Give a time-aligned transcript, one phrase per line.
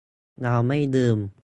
[0.41, 1.17] เราไม่ลืม